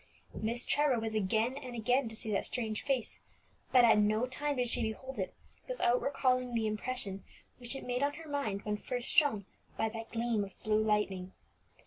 [0.33, 3.19] Miss Trevor was again and again to see that strange face,
[3.71, 5.31] but at no time did she behold it
[5.67, 7.23] without recalling the impression
[7.59, 9.45] which it made on her mind when first shown
[9.77, 11.33] by that gleam of blue lightning.